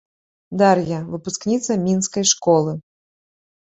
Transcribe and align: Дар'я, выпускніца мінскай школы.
Дар'я, 0.61 0.99
выпускніца 1.13 1.71
мінскай 1.87 2.23
школы. 2.35 2.71